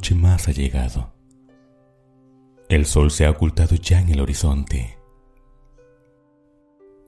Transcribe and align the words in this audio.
noche 0.00 0.14
más 0.14 0.48
ha 0.48 0.52
llegado. 0.52 1.12
El 2.70 2.86
sol 2.86 3.10
se 3.10 3.26
ha 3.26 3.30
ocultado 3.30 3.76
ya 3.76 4.00
en 4.00 4.08
el 4.08 4.20
horizonte. 4.20 4.96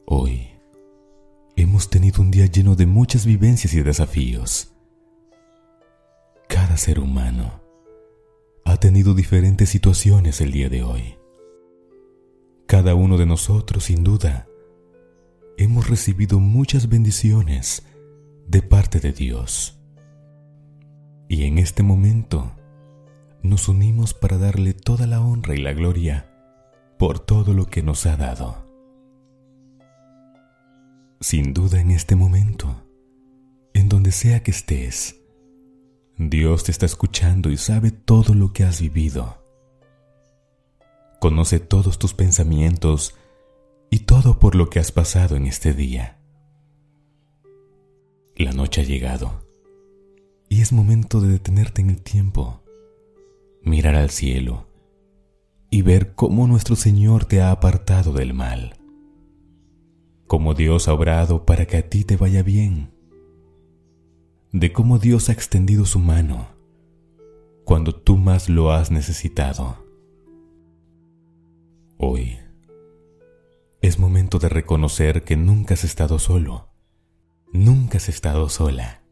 Hoy 0.05 0.51
hemos 1.57 1.89
tenido 1.89 2.21
un 2.21 2.31
día 2.31 2.45
lleno 2.45 2.77
de 2.77 2.85
muchas 2.85 3.25
vivencias 3.25 3.73
y 3.73 3.81
desafíos. 3.81 4.75
Cada 6.51 6.77
ser 6.77 7.01
humano 7.01 7.63
ha 8.67 8.77
tenido 8.77 9.15
diferentes 9.15 9.71
situaciones 9.71 10.43
el 10.43 10.53
día 10.53 10.69
de 10.69 10.83
hoy. 10.83 11.15
Cada 12.67 12.95
uno 12.95 13.17
de 13.17 13.25
nosotros, 13.25 13.85
sin 13.85 14.05
duda, 14.05 14.47
hemos 15.57 15.89
recibido 15.89 16.41
muchas 16.41 16.91
bendiciones 16.91 17.87
de 18.47 18.61
parte 18.61 19.01
de 19.01 19.15
Dios. 19.15 19.79
Y 21.27 21.45
en 21.45 21.57
este 21.57 21.83
momento 21.83 22.53
nos 23.43 23.69
unimos 23.69 24.15
para 24.15 24.39
darle 24.39 24.73
toda 24.73 25.07
la 25.07 25.21
honra 25.21 25.55
y 25.55 25.59
la 25.59 25.73
gloria 25.73 26.29
por 26.99 27.19
todo 27.19 27.53
lo 27.55 27.67
que 27.67 27.83
nos 27.83 28.07
ha 28.07 28.17
dado. 28.17 28.69
Sin 31.21 31.53
duda 31.53 31.81
en 31.81 31.91
este 31.91 32.17
momento, 32.17 32.83
en 33.75 33.89
donde 33.89 34.13
sea 34.13 34.43
que 34.43 34.53
estés, 34.53 35.17
Dios 36.17 36.65
te 36.65 36.71
está 36.71 36.87
escuchando 36.87 37.51
y 37.51 37.57
sabe 37.57 37.91
todo 37.91 38.35
lo 38.35 38.53
que 38.53 38.65
has 38.65 38.81
vivido. 38.81 39.43
Conoce 41.21 41.61
todos 41.61 41.99
tus 41.99 42.15
pensamientos 42.15 43.15
y 43.91 44.01
todo 44.01 44.39
por 44.39 44.55
lo 44.55 44.71
que 44.71 44.79
has 44.79 44.93
pasado 44.93 45.37
en 45.37 45.47
este 45.47 45.73
día. 45.73 46.19
La 48.37 48.53
noche 48.53 48.81
ha 48.81 48.85
llegado 48.85 49.47
y 50.49 50.61
es 50.61 50.73
momento 50.73 51.21
de 51.21 51.29
detenerte 51.29 51.81
en 51.81 51.91
el 51.91 52.03
tiempo, 52.03 52.62
mirar 53.65 53.95
al 53.95 54.11
cielo 54.11 54.67
y 55.71 55.83
ver 55.83 56.15
cómo 56.15 56.47
nuestro 56.47 56.77
Señor 56.77 57.25
te 57.25 57.41
ha 57.41 57.51
apartado 57.51 58.13
del 58.13 58.35
mal, 58.35 58.77
cómo 60.27 60.55
Dios 60.55 60.89
ha 60.89 60.95
obrado 60.95 61.47
para 61.47 61.67
que 61.67 61.77
a 61.79 61.89
ti 61.89 62.05
te 62.05 62.17
vaya 62.17 62.43
bien 62.43 62.91
de 64.53 64.71
cómo 64.71 64.99
Dios 64.99 65.31
ha 65.31 65.33
extendido 65.33 65.87
su 65.87 65.99
mano 65.99 66.49
cuando 67.65 67.95
tú 67.95 68.19
más 68.19 68.51
lo 68.51 68.71
has 68.71 68.91
necesitado. 68.91 69.79
Hoy 71.97 72.39
es 73.81 73.99
momento 73.99 74.39
de 74.39 74.51
reconocer 74.51 75.23
que 75.23 75.37
nunca 75.37 75.75
has 75.75 75.85
estado 75.85 76.19
solo, 76.19 76.69
nunca 77.53 77.97
has 77.97 78.11
estado 78.11 78.51
sola, 78.51 79.03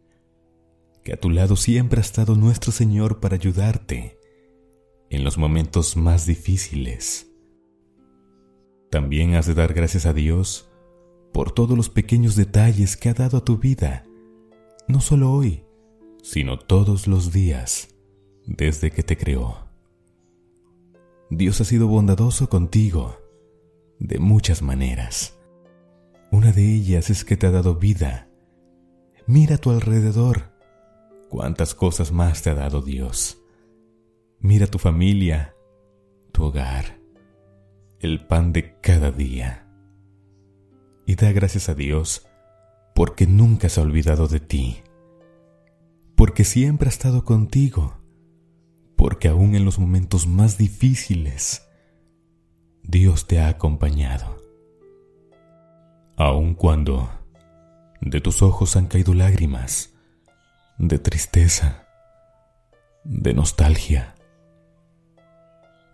que 1.04 1.14
a 1.14 1.16
tu 1.16 1.30
lado 1.30 1.56
siempre 1.56 2.00
ha 2.00 2.02
estado 2.02 2.34
nuestro 2.34 2.70
Señor 2.70 3.20
para 3.20 3.36
ayudarte 3.36 4.19
en 5.10 5.22
los 5.22 5.36
momentos 5.36 5.96
más 5.96 6.24
difíciles. 6.24 7.30
También 8.90 9.34
has 9.34 9.46
de 9.46 9.54
dar 9.54 9.74
gracias 9.74 10.06
a 10.06 10.12
Dios 10.12 10.70
por 11.32 11.52
todos 11.52 11.76
los 11.76 11.90
pequeños 11.90 12.34
detalles 12.34 12.96
que 12.96 13.10
ha 13.10 13.14
dado 13.14 13.36
a 13.36 13.44
tu 13.44 13.58
vida 13.58 14.06
no 14.90 15.00
solo 15.00 15.32
hoy, 15.32 15.64
sino 16.22 16.58
todos 16.58 17.06
los 17.06 17.32
días 17.32 17.94
desde 18.44 18.90
que 18.90 19.02
te 19.02 19.16
creó. 19.16 19.68
Dios 21.30 21.60
ha 21.60 21.64
sido 21.64 21.86
bondadoso 21.86 22.48
contigo 22.48 23.16
de 24.00 24.18
muchas 24.18 24.62
maneras. 24.62 25.38
Una 26.32 26.52
de 26.52 26.74
ellas 26.74 27.10
es 27.10 27.24
que 27.24 27.36
te 27.36 27.46
ha 27.46 27.50
dado 27.50 27.76
vida. 27.76 28.28
Mira 29.26 29.56
a 29.56 29.58
tu 29.58 29.70
alrededor. 29.70 30.50
Cuántas 31.28 31.74
cosas 31.74 32.10
más 32.10 32.42
te 32.42 32.50
ha 32.50 32.54
dado 32.54 32.82
Dios. 32.82 33.39
Mira 34.42 34.66
tu 34.66 34.78
familia, 34.78 35.54
tu 36.32 36.44
hogar, 36.44 36.98
el 37.98 38.26
pan 38.26 38.54
de 38.54 38.80
cada 38.80 39.10
día. 39.10 39.66
Y 41.04 41.14
da 41.16 41.30
gracias 41.30 41.68
a 41.68 41.74
Dios 41.74 42.26
porque 42.94 43.26
nunca 43.26 43.68
se 43.68 43.80
ha 43.80 43.82
olvidado 43.82 44.28
de 44.28 44.40
ti, 44.40 44.82
porque 46.16 46.44
siempre 46.44 46.88
ha 46.88 46.88
estado 46.88 47.26
contigo, 47.26 48.00
porque 48.96 49.28
aún 49.28 49.54
en 49.54 49.66
los 49.66 49.78
momentos 49.78 50.26
más 50.26 50.56
difíciles, 50.56 51.68
Dios 52.82 53.26
te 53.26 53.40
ha 53.40 53.48
acompañado. 53.48 54.38
Aun 56.16 56.54
cuando 56.54 57.10
de 58.00 58.22
tus 58.22 58.40
ojos 58.40 58.74
han 58.76 58.86
caído 58.86 59.12
lágrimas, 59.12 59.92
de 60.78 60.98
tristeza, 60.98 61.86
de 63.04 63.34
nostalgia, 63.34 64.14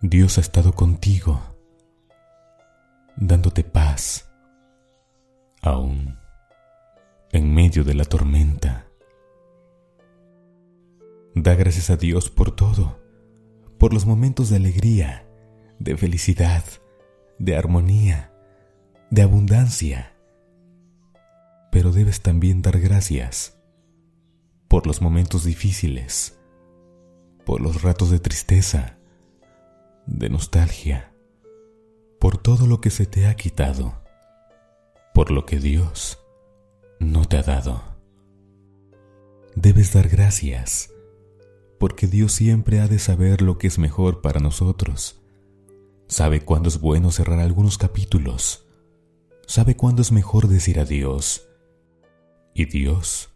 Dios 0.01 0.37
ha 0.37 0.41
estado 0.41 0.73
contigo, 0.73 1.41
dándote 3.15 3.63
paz, 3.63 4.29
aún 5.63 6.19
en 7.31 7.51
medio 7.51 7.83
de 7.83 7.95
la 7.95 8.05
tormenta. 8.05 8.85
Da 11.33 11.55
gracias 11.55 11.89
a 11.89 11.97
Dios 11.97 12.29
por 12.29 12.55
todo, 12.55 12.99
por 13.79 13.91
los 13.91 14.05
momentos 14.05 14.51
de 14.51 14.57
alegría, 14.57 15.27
de 15.79 15.97
felicidad, 15.97 16.63
de 17.39 17.57
armonía, 17.57 18.31
de 19.09 19.23
abundancia. 19.23 20.15
Pero 21.71 21.91
debes 21.91 22.21
también 22.21 22.61
dar 22.61 22.79
gracias 22.79 23.57
por 24.67 24.85
los 24.85 25.01
momentos 25.01 25.43
difíciles, 25.43 26.39
por 27.47 27.61
los 27.61 27.81
ratos 27.81 28.11
de 28.11 28.19
tristeza, 28.19 28.97
de 30.07 30.29
nostalgia, 30.29 31.13
por 32.19 32.37
todo 32.37 32.65
lo 32.65 32.81
que 32.81 32.89
se 32.89 33.05
te 33.05 33.27
ha 33.27 33.35
quitado, 33.35 34.01
por 35.13 35.31
lo 35.31 35.45
que 35.45 35.59
Dios 35.59 36.17
no 36.99 37.25
te 37.25 37.37
ha 37.37 37.43
dado. 37.43 37.83
Debes 39.55 39.93
dar 39.93 40.07
gracias, 40.07 40.93
porque 41.79 42.07
Dios 42.07 42.31
siempre 42.31 42.79
ha 42.79 42.87
de 42.87 42.99
saber 42.99 43.41
lo 43.41 43.57
que 43.57 43.67
es 43.67 43.77
mejor 43.77 44.21
para 44.21 44.39
nosotros. 44.39 45.21
Sabe 46.07 46.41
cuándo 46.41 46.69
es 46.69 46.79
bueno 46.79 47.11
cerrar 47.11 47.39
algunos 47.39 47.77
capítulos. 47.77 48.65
Sabe 49.45 49.75
cuándo 49.75 50.01
es 50.01 50.11
mejor 50.11 50.47
decir 50.47 50.79
adiós. 50.79 51.47
Y 52.53 52.65
Dios 52.65 53.29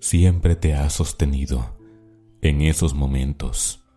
siempre 0.00 0.54
te 0.54 0.74
ha 0.74 0.88
sostenido 0.90 1.76
en 2.40 2.62
esos 2.62 2.94
momentos. 2.94 3.87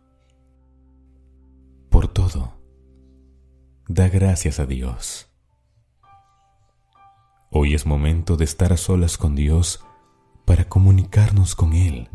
Por 1.92 2.08
todo, 2.08 2.54
da 3.90 4.08
gracias 4.08 4.62
a 4.62 4.66
Dios. 4.66 5.30
Hoy 7.50 7.74
es 7.74 7.86
momento 7.86 8.38
de 8.38 8.46
estar 8.46 8.72
a 8.72 8.78
solas 8.78 9.18
con 9.18 9.36
Dios 9.36 9.84
para 10.46 10.70
comunicarnos 10.70 11.54
con 11.54 11.74
Él, 11.74 12.10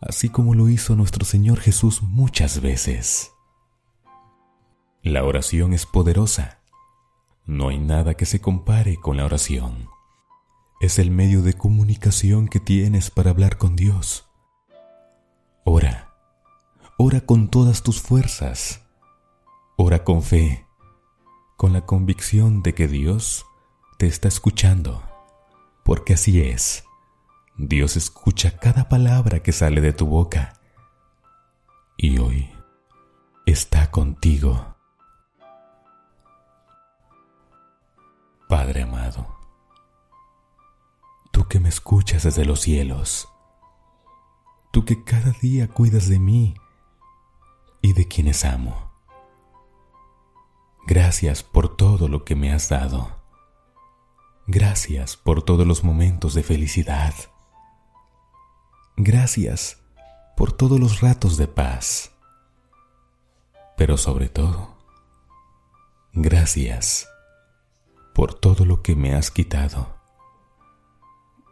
así 0.00 0.28
como 0.28 0.54
lo 0.54 0.68
hizo 0.68 0.96
nuestro 0.96 1.24
Señor 1.24 1.60
Jesús 1.60 2.02
muchas 2.02 2.60
veces. 2.60 3.30
La 5.02 5.22
oración 5.22 5.72
es 5.72 5.86
poderosa. 5.86 6.58
No 7.46 7.68
hay 7.68 7.78
nada 7.78 8.14
que 8.14 8.26
se 8.26 8.40
compare 8.40 8.96
con 8.96 9.18
la 9.18 9.24
oración. 9.24 9.88
Es 10.80 10.98
el 10.98 11.12
medio 11.12 11.42
de 11.42 11.54
comunicación 11.54 12.48
que 12.48 12.58
tienes 12.58 13.12
para 13.12 13.30
hablar 13.30 13.56
con 13.56 13.76
Dios. 13.76 14.28
Ora, 15.62 16.13
ora 16.96 17.20
con 17.20 17.48
todas 17.48 17.82
tus 17.82 18.00
fuerzas. 18.00 18.82
Ora 19.76 20.04
con 20.04 20.22
fe, 20.22 20.66
con 21.56 21.72
la 21.72 21.84
convicción 21.84 22.62
de 22.62 22.74
que 22.74 22.86
Dios 22.86 23.44
te 23.98 24.06
está 24.06 24.28
escuchando, 24.28 25.02
porque 25.82 26.14
así 26.14 26.40
es. 26.40 26.84
Dios 27.56 27.96
escucha 27.96 28.58
cada 28.58 28.88
palabra 28.88 29.42
que 29.42 29.52
sale 29.52 29.80
de 29.80 29.92
tu 29.92 30.06
boca 30.06 30.60
y 31.96 32.18
hoy 32.18 32.50
está 33.46 33.90
contigo. 33.90 34.76
Padre 38.48 38.82
amado, 38.82 39.36
tú 41.32 41.48
que 41.48 41.58
me 41.58 41.68
escuchas 41.68 42.22
desde 42.22 42.44
los 42.44 42.60
cielos, 42.60 43.28
tú 44.70 44.84
que 44.84 45.02
cada 45.02 45.32
día 45.40 45.66
cuidas 45.66 46.08
de 46.08 46.20
mí 46.20 46.54
y 47.84 47.92
de 47.92 48.08
quienes 48.08 48.46
amo. 48.46 48.90
Gracias 50.86 51.42
por 51.42 51.76
todo 51.76 52.08
lo 52.08 52.24
que 52.24 52.34
me 52.34 52.50
has 52.50 52.70
dado. 52.70 53.14
Gracias 54.46 55.18
por 55.18 55.42
todos 55.42 55.66
los 55.66 55.84
momentos 55.84 56.32
de 56.32 56.42
felicidad. 56.42 57.12
Gracias 58.96 59.82
por 60.34 60.50
todos 60.50 60.80
los 60.80 61.02
ratos 61.02 61.36
de 61.36 61.46
paz. 61.46 62.10
Pero 63.76 63.98
sobre 63.98 64.30
todo, 64.30 64.78
gracias 66.14 67.06
por 68.14 68.32
todo 68.32 68.64
lo 68.64 68.80
que 68.80 68.96
me 68.96 69.14
has 69.14 69.30
quitado, 69.30 69.94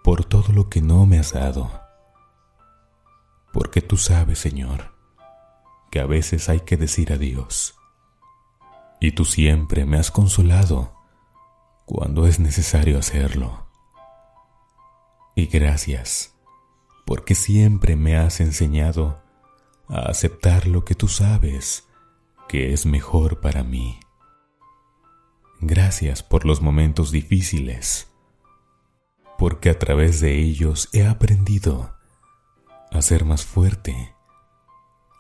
por 0.02 0.24
todo 0.24 0.50
lo 0.54 0.70
que 0.70 0.80
no 0.80 1.04
me 1.04 1.18
has 1.18 1.34
dado, 1.34 1.70
porque 3.52 3.82
tú 3.82 3.98
sabes, 3.98 4.38
Señor, 4.38 4.91
que 5.92 6.00
a 6.00 6.06
veces 6.06 6.48
hay 6.48 6.60
que 6.60 6.78
decir 6.78 7.12
adiós. 7.12 7.76
Y 8.98 9.12
tú 9.12 9.26
siempre 9.26 9.84
me 9.84 9.98
has 9.98 10.10
consolado 10.10 10.96
cuando 11.84 12.26
es 12.26 12.40
necesario 12.40 12.98
hacerlo. 12.98 13.66
Y 15.36 15.46
gracias, 15.46 16.34
porque 17.04 17.34
siempre 17.34 17.94
me 17.94 18.16
has 18.16 18.40
enseñado 18.40 19.22
a 19.86 20.06
aceptar 20.08 20.66
lo 20.66 20.82
que 20.86 20.94
tú 20.94 21.08
sabes 21.08 21.86
que 22.48 22.72
es 22.72 22.86
mejor 22.86 23.40
para 23.40 23.62
mí. 23.62 24.00
Gracias 25.60 26.22
por 26.22 26.46
los 26.46 26.62
momentos 26.62 27.10
difíciles, 27.10 28.08
porque 29.36 29.68
a 29.68 29.78
través 29.78 30.20
de 30.20 30.38
ellos 30.38 30.88
he 30.94 31.06
aprendido 31.06 31.94
a 32.90 33.02
ser 33.02 33.26
más 33.26 33.44
fuerte, 33.44 34.14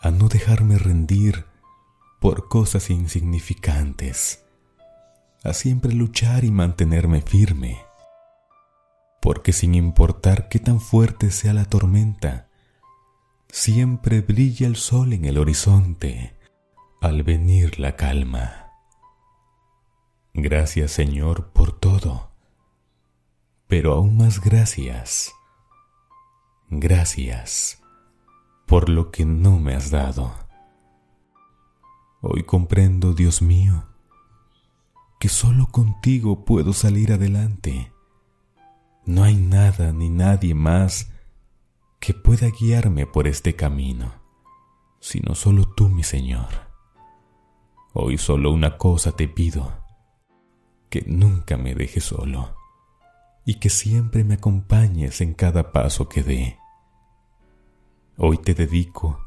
a 0.02 0.10
no 0.10 0.28
dejarme 0.28 0.78
rendir 0.78 1.46
por 2.20 2.48
cosas 2.48 2.90
insignificantes, 2.90 4.44
a 5.44 5.52
siempre 5.52 5.92
luchar 5.92 6.44
y 6.44 6.50
mantenerme 6.50 7.22
firme, 7.22 7.80
porque 9.20 9.52
sin 9.52 9.76
importar 9.76 10.48
qué 10.48 10.58
tan 10.58 10.80
fuerte 10.80 11.30
sea 11.30 11.54
la 11.54 11.66
tormenta, 11.66 12.48
siempre 13.48 14.22
brilla 14.22 14.66
el 14.66 14.74
sol 14.74 15.12
en 15.12 15.24
el 15.24 15.38
horizonte 15.38 16.34
al 17.00 17.22
venir 17.22 17.78
la 17.78 17.94
calma. 17.94 18.72
Gracias 20.34 20.90
Señor 20.90 21.52
por 21.52 21.78
todo, 21.78 22.32
pero 23.68 23.92
aún 23.92 24.16
más 24.16 24.40
gracias, 24.40 25.32
gracias 26.70 27.81
por 28.72 28.88
lo 28.88 29.10
que 29.10 29.26
no 29.26 29.58
me 29.58 29.74
has 29.74 29.90
dado. 29.90 30.32
Hoy 32.22 32.44
comprendo, 32.44 33.12
Dios 33.12 33.42
mío, 33.42 33.84
que 35.20 35.28
solo 35.28 35.66
contigo 35.66 36.46
puedo 36.46 36.72
salir 36.72 37.12
adelante. 37.12 37.92
No 39.04 39.24
hay 39.24 39.36
nada 39.36 39.92
ni 39.92 40.08
nadie 40.08 40.54
más 40.54 41.10
que 42.00 42.14
pueda 42.14 42.48
guiarme 42.48 43.06
por 43.06 43.28
este 43.28 43.54
camino, 43.56 44.10
sino 45.00 45.34
solo 45.34 45.66
tú, 45.66 45.90
mi 45.90 46.02
Señor. 46.02 46.48
Hoy 47.92 48.16
solo 48.16 48.50
una 48.52 48.78
cosa 48.78 49.12
te 49.12 49.28
pido, 49.28 49.70
que 50.88 51.04
nunca 51.06 51.58
me 51.58 51.74
dejes 51.74 52.04
solo 52.04 52.56
y 53.44 53.56
que 53.56 53.68
siempre 53.68 54.24
me 54.24 54.36
acompañes 54.36 55.20
en 55.20 55.34
cada 55.34 55.72
paso 55.72 56.08
que 56.08 56.22
dé. 56.22 56.61
Hoy 58.24 58.38
te 58.38 58.54
dedico 58.54 59.18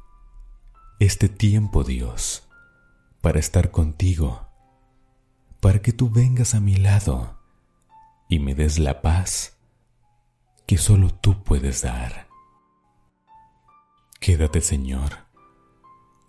este 1.00 1.28
tiempo, 1.28 1.84
Dios, 1.84 2.48
para 3.20 3.40
estar 3.40 3.70
contigo, 3.70 4.48
para 5.60 5.82
que 5.82 5.92
tú 5.92 6.10
vengas 6.10 6.56
a 6.56 6.62
mi 6.62 6.78
lado 6.78 7.38
y 8.30 8.40
me 8.40 8.56
des 8.56 8.80
la 8.80 9.02
paz 9.02 9.58
que 10.66 10.78
solo 10.78 11.10
tú 11.14 11.44
puedes 11.44 11.82
dar. 11.82 12.30
Quédate, 14.22 14.62
Señor, 14.62 15.12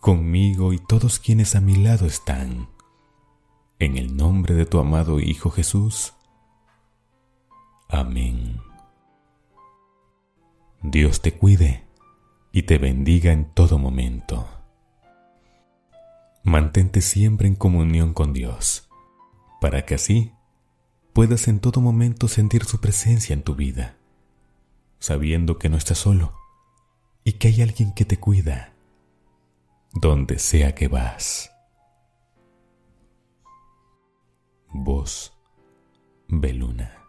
conmigo 0.01 0.73
y 0.73 0.81
todos 0.81 1.21
quienes 1.21 1.55
a 1.55 1.61
mi 1.61 1.77
lado 1.77 2.05
están. 2.05 2.69
En 3.79 3.97
el 3.97 4.17
nombre 4.17 4.55
de 4.57 4.67
tu 4.67 4.81
amado 4.81 5.21
Hijo 5.21 5.51
Jesús. 5.51 6.15
Amén. 7.89 8.61
Dios 10.83 11.21
te 11.21 11.33
cuide 11.33 11.86
y 12.57 12.63
te 12.63 12.79
bendiga 12.79 13.33
en 13.33 13.45
todo 13.45 13.79
momento. 13.79 14.49
Mantente 16.43 17.03
siempre 17.03 17.49
en 17.49 17.55
comunión 17.55 18.15
con 18.15 18.33
Dios, 18.33 18.89
para 19.61 19.85
que 19.85 19.97
así 19.97 20.33
puedas 21.13 21.49
en 21.49 21.61
todo 21.61 21.83
momento 21.83 22.29
sentir 22.29 22.65
su 22.65 22.81
presencia 22.81 23.35
en 23.35 23.43
tu 23.43 23.57
vida, 23.57 23.99
sabiendo 24.99 25.59
que 25.59 25.69
no 25.69 25.77
estás 25.77 25.99
solo 25.99 26.33
y 27.25 27.35
que 27.35 27.49
hay 27.49 27.61
alguien 27.61 27.93
que 27.93 28.07
te 28.07 28.19
cuida 28.19 28.73
donde 29.93 30.39
sea 30.39 30.75
que 30.75 30.89
vas. 30.89 31.53
Voz 34.71 35.35
Beluna. 36.27 37.06